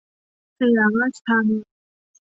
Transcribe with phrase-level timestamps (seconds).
[0.59, 1.59] สยามราชธานี